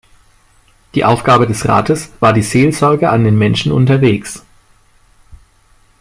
[0.95, 4.43] Die Aufgabe des Rates war die "„Seelsorge an den Menschen unterwegs“".